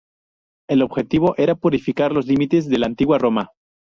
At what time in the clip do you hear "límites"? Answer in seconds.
2.25-2.67